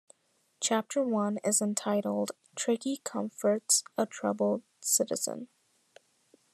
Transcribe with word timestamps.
Chapter 0.59 1.03
one 1.03 1.37
is 1.43 1.61
entitled 1.61 2.31
"Tricky 2.55 3.01
comforts 3.03 3.83
a 3.99 4.07
troubled 4.07 4.63
citizen". 4.79 5.47